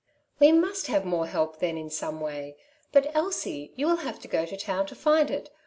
'^ 0.01 0.03
We 0.39 0.51
must 0.51 0.87
have 0.87 1.05
more 1.05 1.27
help 1.27 1.59
then 1.59 1.77
in 1.77 1.91
some 1.91 2.21
way; 2.21 2.57
but 2.91 3.15
Elsie 3.15 3.71
you 3.75 3.85
will 3.85 3.97
have 3.97 4.17
to 4.21 4.27
go 4.27 4.47
to 4.47 4.57
town 4.57 4.87
to 4.87 4.95
find 4.95 5.29
it. 5.29 5.51